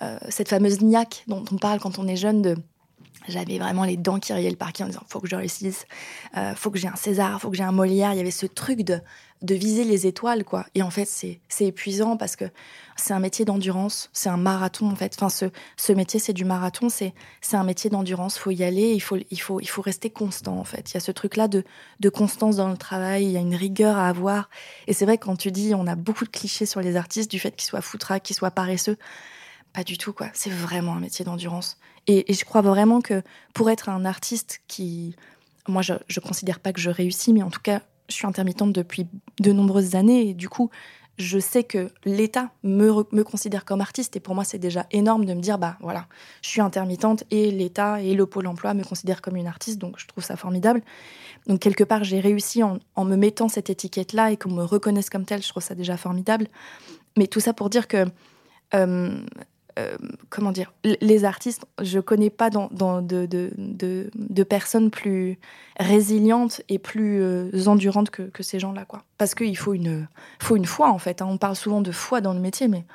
[0.01, 2.57] euh, cette fameuse niaque dont on parle quand on est jeune de
[3.27, 5.85] j'avais vraiment les dents qui riaient le parquet en disant faut que je réussisse,
[6.37, 8.13] euh, faut que j'ai un César, faut que j'ai un Molière.
[8.13, 8.99] Il y avait ce truc de,
[9.43, 10.65] de viser les étoiles, quoi.
[10.73, 12.45] Et en fait, c'est, épuisant parce que
[12.95, 15.13] c'est un métier d'endurance, c'est un marathon, en fait.
[15.15, 18.37] Enfin, ce, ce métier, c'est du marathon, c'est, c'est un métier d'endurance.
[18.37, 20.91] Faut y aller, il faut, il faut, il faut rester constant, en fait.
[20.91, 21.63] Il y a ce truc-là de,
[21.99, 24.49] de constance dans le travail, il y a une rigueur à avoir.
[24.87, 27.39] Et c'est vrai, quand tu dis, on a beaucoup de clichés sur les artistes du
[27.39, 28.97] fait qu'ils soient foutraques, qu'ils soient paresseux.
[29.73, 30.27] Pas du tout, quoi.
[30.33, 31.77] C'est vraiment un métier d'endurance.
[32.07, 33.21] Et, je crois vraiment que
[33.53, 35.15] pour être un artiste qui.
[35.67, 38.73] Moi, je, je considère pas que je réussis, mais en tout cas, je suis intermittente
[38.73, 39.07] depuis
[39.39, 40.29] de nombreuses années.
[40.29, 40.69] Et du coup,
[41.17, 44.15] je sais que l'État me, me, considère comme artiste.
[44.15, 46.07] Et pour moi, c'est déjà énorme de me dire bah voilà,
[46.41, 49.79] je suis intermittente et l'État et le Pôle emploi me considèrent comme une artiste.
[49.79, 50.81] Donc, je trouve ça formidable.
[51.47, 55.25] Donc, quelque part, j'ai réussi en, me mettant cette étiquette-là et qu'on me reconnaisse comme
[55.25, 55.43] telle.
[55.43, 56.47] Je trouve ça déjà formidable.
[57.17, 58.05] Mais tout ça pour dire que.
[58.73, 59.23] Euh,
[59.79, 59.97] euh,
[60.29, 62.69] comment dire, les artistes, je connais pas dans,
[63.01, 65.39] de, de, personnes plus
[65.79, 68.85] résilientes et plus euh, endurantes que, ces gens-là.
[69.17, 70.07] Parce qu'il faut une,
[70.39, 71.21] faut une foi, en fait.
[71.21, 71.27] Hein.
[71.29, 72.85] On parle souvent de foi dans le métier, mais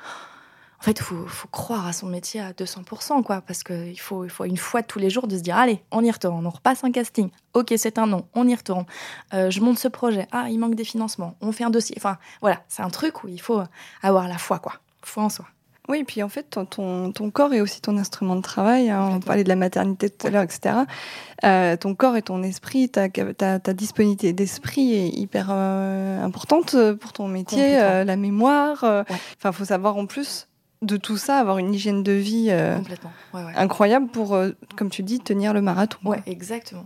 [0.79, 3.41] en fait, il faut, croire à son métier à 200%, quoi.
[3.41, 6.01] Parce qu'il faut, il faut une foi tous les jours de se dire, allez, on
[6.03, 7.29] y retourne, on repasse un casting.
[7.53, 8.85] Ok, c'est un nom, on y retourne.
[9.33, 10.27] Euh, je monte ce projet.
[10.31, 11.35] Ah, il manque des financements.
[11.41, 11.95] On fait un dossier.
[11.97, 13.61] Enfin, voilà, c'est un truc où il faut
[14.01, 14.75] avoir la foi, quoi.
[15.03, 15.45] Foi en soi.
[15.89, 18.91] Oui, puis en fait, ton, ton, corps est aussi ton instrument de travail.
[18.91, 19.09] Hein.
[19.13, 20.75] on parlait de la maternité tout à l'heure, etc.
[21.43, 26.75] Euh, ton corps et ton esprit, ta, ta, ta disponibilité d'esprit est hyper euh, importante
[27.01, 28.83] pour ton métier, euh, la mémoire.
[28.83, 29.05] Enfin,
[29.45, 30.47] il faut savoir en plus
[30.83, 32.51] de tout ça, avoir une hygiène de vie
[33.33, 34.39] incroyable pour,
[34.77, 35.97] comme tu dis, tenir le marathon.
[36.05, 36.85] Ouais, exactement.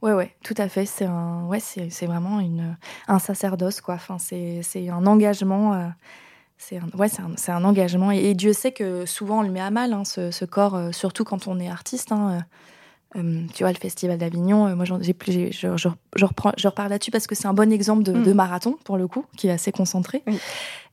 [0.00, 0.86] Ouais, ouais, tout à fait.
[0.86, 2.76] C'est un, ouais, c'est vraiment une,
[3.08, 3.94] un sacerdoce, quoi.
[3.94, 5.90] Enfin, c'est un engagement
[6.68, 8.10] c'est un, ouais, c'est un, engagement.
[8.10, 11.24] Et, Dieu sait que souvent on le met à mal, hein, ce, corps, euh, surtout
[11.24, 12.12] quand on est artiste.
[12.12, 12.44] Hein,
[13.16, 16.88] euh, euh, tu vois, le Festival d'Avignon, moi j'ai, je, je, je, reprends, je repars
[16.88, 18.34] là-dessus parce que c'est un bon exemple de, mm.
[18.34, 20.24] marathon, pour le coup, qui est assez concentré.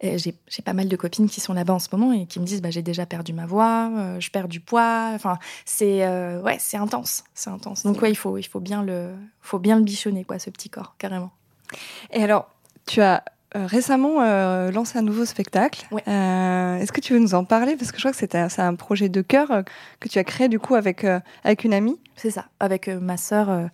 [0.04, 2.46] J'ai, j'ai pas mal de copines qui sont là-bas en ce moment et qui me
[2.46, 5.12] disent bah, j'ai déjà perdu ma voix, je perds du poids.
[5.16, 6.06] Enfin, c'est,
[6.42, 7.24] ouais, c'est intense.
[7.34, 7.84] C'est intense.
[7.84, 10.70] Donc, ouais, il faut, il faut, bien le, faut bien le bichonner, quoi, ce petit
[10.70, 11.32] corps, carrément.
[12.12, 12.50] Et alors,
[12.86, 13.24] tu as
[13.58, 15.86] euh, récemment euh, lancé un nouveau spectacle.
[16.08, 17.76] Euh, est-ce que tu veux nous en parler?
[17.76, 19.62] Parce que je crois que c'est un, un, projet de cœur euh,
[20.00, 21.06] que tu as créé du coup avec,
[21.44, 22.00] avec une amie.
[22.16, 23.70] C'est ça, avec ma sœur.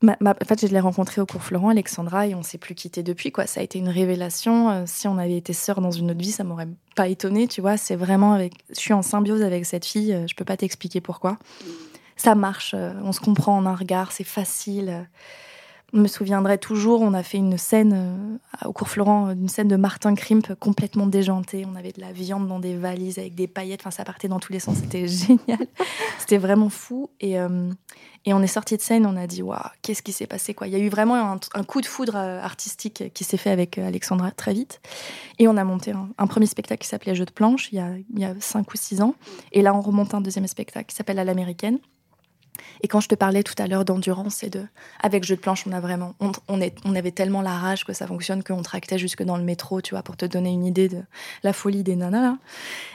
[0.00, 3.02] Ma, en fait, je l'ai rencontrée au cours Florent, Alexandra, et on s'est plus quitté
[3.02, 3.30] depuis.
[3.30, 3.46] Quoi.
[3.46, 4.84] Ça a été une révélation.
[4.86, 7.46] si on avait été sœurs dans une autre vie, ça m'aurait pas étonnée.
[7.46, 8.54] Tu vois, c'est vraiment avec.
[8.70, 10.16] Je suis en symbiose avec cette fille.
[10.26, 11.36] je peux pas t'expliquer pourquoi.
[12.16, 12.74] Ça marche.
[13.02, 14.12] on se comprend en un regard.
[14.12, 15.06] C'est facile.
[15.94, 19.76] Me souviendrai toujours, on a fait une scène euh, au cours Florent, une scène de
[19.76, 21.64] Martin Krimp complètement déjanté.
[21.66, 23.80] On avait de la viande dans des valises avec des paillettes.
[23.80, 24.76] Enfin, ça partait dans tous les sens.
[24.76, 25.66] C'était génial.
[26.18, 27.08] C'était vraiment fou.
[27.20, 27.70] Et, euh,
[28.26, 29.06] et on est sorti de scène.
[29.06, 31.64] On a dit, waouh, qu'est-ce qui s'est passé quoi Il y a eu vraiment un,
[31.64, 34.82] coup de foudre euh, artistique qui s'est fait avec Alexandra très vite.
[35.38, 37.92] Et on a monté un, premier spectacle qui s'appelait Jeu de planche il y, a,
[37.96, 39.14] il y a cinq ou six ans.
[39.52, 41.78] Et là, on remonte un deuxième spectacle qui s'appelle À l'américaine
[42.82, 44.62] et quand je te parlais tout à l'heure d'endurance et de,
[45.00, 46.14] avec jeu de planche, on a vraiment,
[46.48, 49.44] on, est, on avait tellement la rage que ça fonctionne qu'on tractait jusque dans le
[49.44, 51.02] métro, tu vois, pour te donner une idée de
[51.42, 52.20] la folie des nanas.
[52.20, 52.38] Là.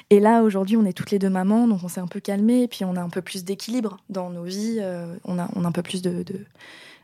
[0.09, 2.67] Et là, aujourd'hui, on est toutes les deux mamans, donc on s'est un peu calmé,
[2.67, 5.67] puis on a un peu plus d'équilibre dans nos vies, euh, on, a, on a
[5.67, 6.23] un peu plus de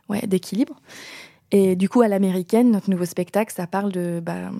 [0.09, 0.75] ouais, d'équilibre.
[1.51, 4.51] Et du coup, à l'américaine, notre nouveau spectacle, ça parle de bah,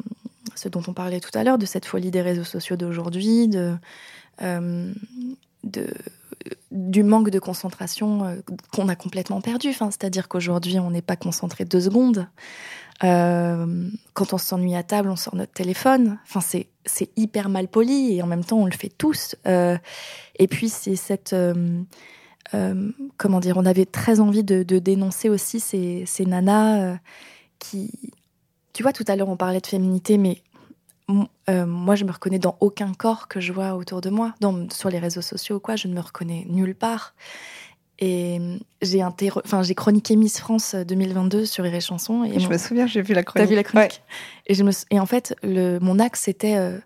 [0.55, 3.75] ce dont on parlait tout à l'heure, de cette folie des réseaux sociaux d'aujourd'hui, de,
[4.41, 4.93] euh,
[5.63, 5.87] de
[6.71, 8.35] du manque de concentration euh,
[8.71, 9.73] qu'on a complètement perdu.
[9.73, 12.27] C'est-à-dire qu'aujourd'hui, on n'est pas concentré deux secondes.
[13.03, 16.19] Euh, quand on s'ennuie à table, on sort notre téléphone.
[16.23, 19.35] Enfin, c'est, c'est hyper mal poli et en même temps, on le fait tous.
[19.47, 19.77] Euh,
[20.37, 21.35] et puis, c'est cette.
[23.17, 26.97] comment dire On avait très envie de, dénoncer aussi ces, ces nanas
[27.57, 27.91] qui.
[28.73, 30.41] Tu vois, tout à l'heure, on parlait de féminité, mais
[31.49, 34.69] euh, moi, je me reconnais dans aucun corps que je vois autour de moi, dans,
[34.69, 35.75] sur les réseaux sociaux quoi.
[35.75, 37.15] Je ne me reconnais nulle part.
[38.01, 38.39] Et
[38.81, 42.23] j'ai enfin j'ai chroniqué Miss France 2022 sur Iré Chanson.
[42.23, 43.45] Et je me souviens, j'ai vu la chronique.
[43.45, 44.01] T'as vu la chronique
[44.47, 46.77] Et je me et en fait, le, mon axe c'était euh,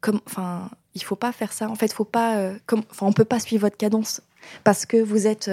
[0.00, 1.68] comme, enfin, il faut pas faire ça.
[1.68, 4.20] En fait, faut pas, euh, comme, enfin, on peut pas suivre votre cadence
[4.64, 5.48] parce que vous êtes,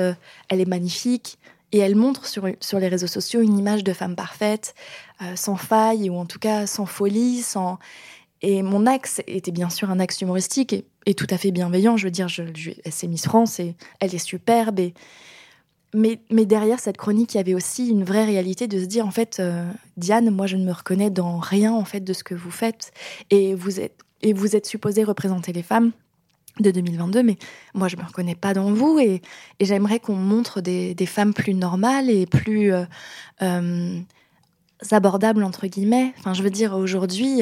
[0.50, 1.38] elle est magnifique,
[1.74, 4.76] et elle montre sur, sur les réseaux sociaux une image de femme parfaite,
[5.22, 7.80] euh, sans faille, ou en tout cas sans folie, sans...
[8.42, 11.96] Et mon axe était bien sûr un axe humoristique et, tout à fait bienveillant.
[11.96, 12.44] Je veux dire, je,
[12.92, 14.82] c'est Miss France et elle est superbe.
[15.96, 19.08] Mais, mais, derrière cette chronique, il y avait aussi une vraie réalité de se dire,
[19.08, 19.64] en fait, euh,
[19.96, 22.92] Diane, moi, je ne me reconnais dans rien, en fait, de ce que vous faites.
[23.30, 25.92] Et vous êtes, et vous êtes supposée représenter les femmes.
[26.60, 27.38] De 2022, mais
[27.74, 29.22] moi je me reconnais pas dans vous et,
[29.60, 32.84] j'aimerais qu'on montre des, femmes plus normales et plus euh,
[33.42, 34.00] euh,
[34.92, 36.14] abordables entre guillemets.
[36.20, 37.42] Enfin, je veux dire aujourd'hui,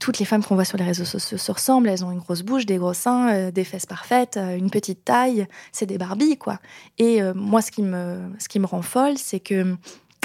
[0.00, 1.88] toutes les femmes qu'on voit sur les réseaux sociaux se ressemblent.
[1.88, 5.46] Elles ont une grosse bouche, des gros seins, euh, des fesses parfaites, une petite taille.
[5.72, 6.58] C'est des Barbies quoi.
[6.98, 9.76] Et moi, ce qui me ce qui me rend folle, c'est que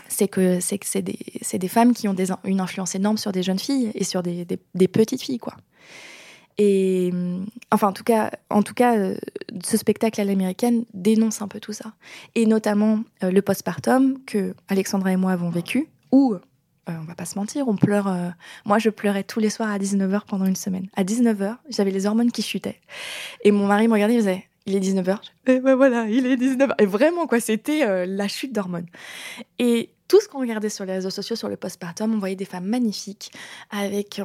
[0.07, 1.17] c'est que c'est des,
[1.53, 4.87] des femmes qui ont une influence énorme sur des jeunes filles et sur des, des
[4.87, 5.55] petites filles quoi.
[6.57, 7.11] Et
[7.71, 9.15] enfin, en tout cas, en tout cas, euh,
[9.63, 11.93] ce spectacle à l'américaine dénonce un peu tout ça,
[12.35, 16.39] et notamment euh, le postpartum que Alexandra et moi avons vécu, où euh,
[16.87, 18.13] on va pas se mentir, on pleure.
[18.65, 20.87] moi, je pleurais tous les soirs à 19h pendant une semaine.
[20.95, 22.79] À 19h, j'avais les hormones qui chutaient,
[23.43, 25.17] et mon mari me regardait, il faisait il est 19h.
[25.47, 26.75] Et ben voilà, il est 19h.
[26.81, 28.85] Et vraiment, quoi, c'était la chute d'hormones.
[29.59, 32.45] Et tout ce qu'on regardait sur les réseaux sociaux, sur le postpartum, on voyait des
[32.45, 33.33] femmes magnifiques,
[33.71, 34.21] avec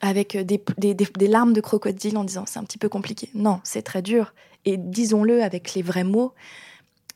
[0.00, 3.30] avec euh, des, larmes de crocodile en disant c'est un petit peu compliqué.
[3.34, 4.34] Non, c'est très dur.
[4.64, 6.34] Et disons-le avec les vrais mots,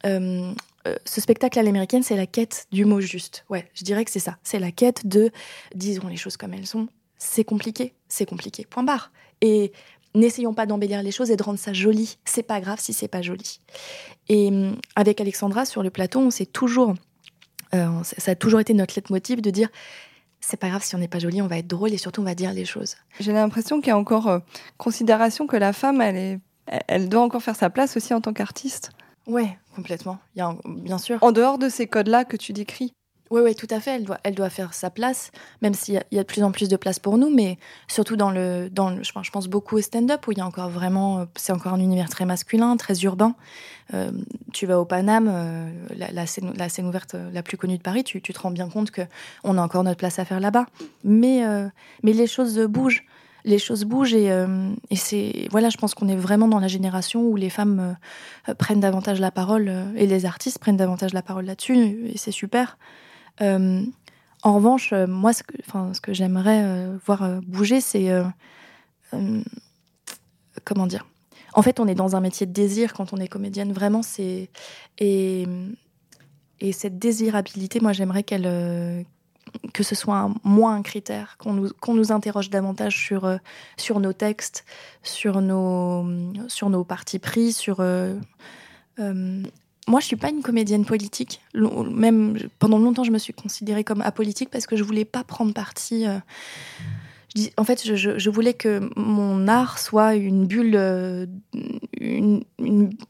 [0.07, 0.53] euh,
[0.87, 3.45] euh, ce spectacle à l'américaine, c'est la quête du mot juste.
[3.51, 4.39] Ouais, je dirais que c'est ça.
[4.43, 5.31] C'est la quête de
[5.75, 6.89] disons les choses comme elles sont.
[7.19, 8.67] C'est compliqué, c'est compliqué.
[8.69, 9.13] Point barre.
[9.41, 9.73] Et
[10.15, 12.19] n'essayons pas d'embellir les choses et de rendre ça joli.
[12.25, 13.61] C'est pas grave si c'est pas joli.
[14.29, 14.51] Et
[14.95, 16.95] avec Alexandra sur le plateau, on s'est toujours,
[17.73, 19.69] ça a toujours été notre leitmotiv de dire
[20.47, 22.25] c'est pas grave si on n'est pas joli, on va être drôle et surtout on
[22.25, 22.97] va dire les choses.
[23.19, 24.39] J'ai l'impression qu'il y a encore euh,
[24.77, 26.41] considération que la femme, elle, est,
[26.87, 28.91] elle doit encore faire sa place aussi en tant qu'artiste.
[29.27, 30.19] Ouais, complètement.
[30.35, 31.19] Il y a, bien sûr.
[31.23, 32.93] En dehors de ces codes-là que tu décris.
[33.31, 33.97] Oui, oui, tout à fait.
[33.97, 35.31] Elle doit, elle doit faire sa place,
[35.63, 37.59] même s'il y, a de plus en plus de place pour nous, mais
[37.89, 41.21] surtout dans le, dans je, pense beaucoup au stand-up où il y a encore vraiment,
[41.21, 43.35] euh, c'est encore un univers très masculin, très urbain.
[43.95, 44.13] Euh,
[44.53, 45.71] tu vas au Paname, euh,
[46.13, 48.91] la, scène, la, scène, ouverte la plus connue de Paris, tu, te rends bien compte
[48.91, 49.03] que
[49.43, 50.67] on a encore notre place à faire là-bas.
[51.03, 51.43] Mais,
[52.03, 53.05] mais les choses bougent
[53.47, 54.31] les choses bougent et,
[54.89, 57.95] et c'est voilà je pense qu'on est vraiment dans la génération où les femmes
[58.57, 62.79] prennent davantage la parole et les artistes prennent davantage la parole là-dessus et c'est super
[63.41, 68.11] en revanche, euh, moi, ce que, j'aimerais euh, voir bouger, c'est
[70.65, 71.07] comment dire?
[71.55, 73.73] En fait, on est dans un métier de désir quand on est comédienne.
[73.73, 74.51] Vraiment, c'est
[74.99, 75.47] et
[76.61, 79.05] et cette désirabilité, moi, j'aimerais qu'elle
[79.73, 83.39] que ce soit moins un critère, qu'on nous, qu'on nous interroge davantage sur,
[83.77, 84.65] sur nos textes,
[85.03, 86.05] sur nos,
[86.49, 87.81] sur nos partis pris, sur
[89.87, 91.41] moi, je suis pas une comédienne politique.
[91.55, 95.53] Même pendant longtemps, je me suis considérée comme apolitique parce que je voulais pas prendre
[95.53, 96.07] parti.
[96.07, 96.19] Euh,
[97.57, 101.27] en fait, je, voulais que mon art soit une bulle, euh,
[102.01, 102.45] une,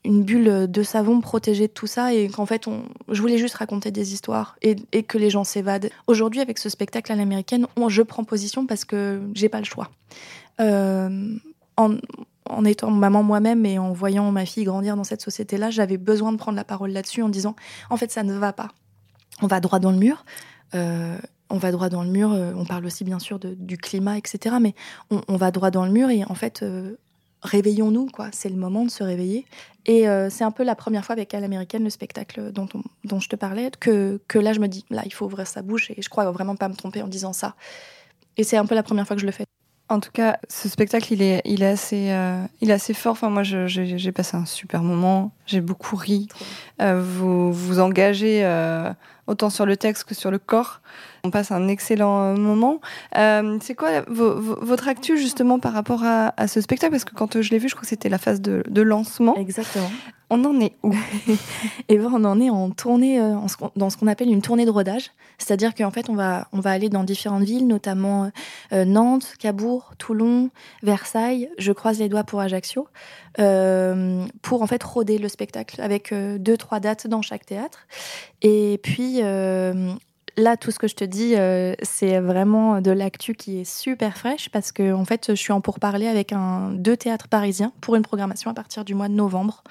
[0.05, 2.65] bulle de savon protégée de tout ça, et qu'en fait,
[3.11, 5.91] je voulais juste raconter des histoires et, que les gens s'évadent.
[6.07, 9.91] Aujourd'hui, avec ce spectacle à l'américaine, je prends position parce que j'ai pas le choix.
[10.61, 11.37] Euh,
[11.77, 11.97] en,
[12.48, 16.33] en étant maman moi-même et en voyant ma fille grandir dans cette société-là, j'avais besoin
[16.33, 17.57] de prendre la parole là-dessus en disant
[17.90, 18.68] en fait ça ne va pas.
[19.42, 20.24] On va droit dans le mur.
[20.74, 21.16] Euh,
[21.50, 22.33] on va droit dans le mur.
[22.33, 24.57] Euh, on parle aussi bien sûr du climat, etc.
[24.61, 24.74] Mais
[25.11, 26.96] on, va droit dans le mur et en fait euh,
[27.42, 28.28] réveillons-nous quoi.
[28.33, 29.46] C'est le moment de se réveiller.
[29.87, 33.37] Et c'est un peu la première fois avec À l'américaine, le spectacle dont, je te
[33.37, 36.09] parlais, que, que là je me dis là il faut ouvrir sa bouche et je
[36.09, 37.54] crois vraiment pas me tromper en disant ça.
[38.38, 39.44] Et c'est un peu la première fois que je le fais.
[39.90, 43.12] En tout cas, ce spectacle, il est, il est, assez, euh, il est assez fort.
[43.12, 45.33] Enfin, moi, j'ai passé un super moment.
[45.47, 46.27] J'ai beaucoup ri.
[46.81, 48.90] Euh, vous vous engagez euh,
[49.27, 50.81] autant sur le texte que sur le corps.
[51.23, 52.81] On passe un excellent moment.
[53.14, 56.92] c'est quoi votre actu justement par rapport à, ce spectacle?
[56.92, 59.37] Parce que quand je l'ai vu, je crois que c'était la phase de, de lancement.
[59.37, 59.90] Exactement.
[60.37, 60.92] On en est où?
[61.88, 63.37] Et ben, on en est en tournée, euh,
[63.77, 65.12] dans ce qu'on appelle une tournée de rodage.
[65.38, 68.33] C'est-à-dire qu'en fait, on va, on va aller dans différentes villes, notamment
[68.73, 70.51] euh, Nantes, Cabourg, Toulon,
[70.83, 71.49] Versailles.
[71.57, 72.88] Je croise les doigts pour Ajaccio,
[73.38, 77.87] euh, pour en fait roder le spectacle avec deux, trois dates dans chaque théâtre.
[78.42, 79.20] Et puis,
[80.37, 84.16] là, tout ce que je te dis, euh, c'est vraiment de l'actu qui est super
[84.16, 87.97] fraîche parce que en fait, je suis en pourparler avec un deux théâtres parisiens pour
[87.97, 89.62] une programmation à partir du mois de novembre.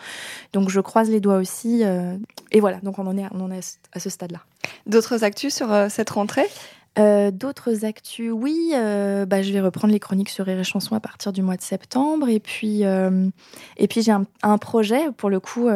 [0.54, 1.84] Donc, je croise les doigts aussi.
[1.84, 2.17] Euh,
[2.52, 4.39] et voilà, donc on en est, on en est à ce stade-là.
[4.86, 6.47] D'autres actus sur euh, cette rentrée?
[6.95, 8.69] D'autres actus, oui.
[8.71, 11.63] bah, je vais reprendre les chroniques sur Rire et Chanson à partir du mois de
[11.63, 12.30] septembre.
[12.30, 15.69] Et puis, et puis j'ai un, un, projet, pour le coup,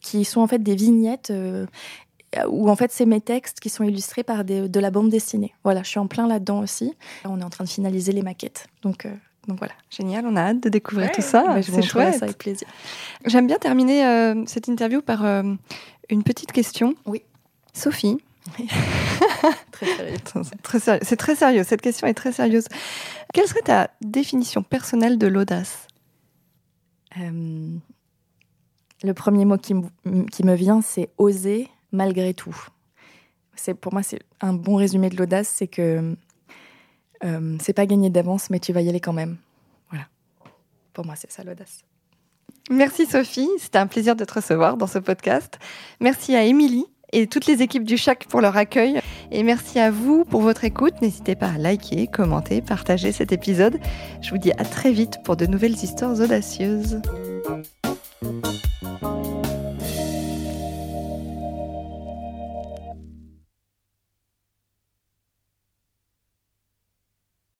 [0.00, 1.32] qui sont en fait des vignettes
[2.48, 5.54] où en fait c'est mes textes qui sont illustrés par de la bande dessinée.
[5.64, 6.94] Voilà, je suis en plein là-dedans aussi.
[7.24, 8.66] On est en train de finaliser les maquettes.
[8.82, 9.14] Donc, euh,
[9.46, 9.74] donc voilà.
[9.90, 11.44] Génial, on a hâte de découvrir tout ça.
[11.44, 12.18] Bah, c'est chouette.
[12.18, 12.68] Ça avec plaisir.
[13.24, 15.42] J'aime bien terminer euh, cette interview par euh,
[16.10, 16.94] une petite question.
[17.06, 17.22] Oui.
[17.72, 18.18] Sophie.
[19.72, 20.16] très sérieux.
[21.02, 21.64] C'est très sérieux.
[21.64, 22.66] Cette question est très sérieuse.
[23.34, 25.86] Quelle serait ta définition personnelle de l'audace?
[27.14, 27.80] Le
[29.14, 29.74] premier mot qui,
[30.32, 32.56] qui me vient, c'est oser malgré tout.
[33.54, 36.16] C'est pour moi c'est un bon résumé de l'audace, c'est que
[37.60, 39.38] c'est pas gagné d'avance, mais tu vas y aller quand même.
[39.90, 40.06] Voilà.
[40.92, 41.82] Pour moi, c'est ça l'audace.
[42.70, 45.58] Merci Sophie, c'était un plaisir de te recevoir dans ce podcast.
[46.00, 49.00] Merci à Émilie et toutes les équipes du CHAC pour leur accueil.
[49.30, 50.94] Et merci à vous pour votre écoute.
[51.00, 53.78] N'hésitez pas à liker, commenter, partager cet épisode.
[54.20, 57.00] Je vous dis à très vite pour de nouvelles histoires audacieuses.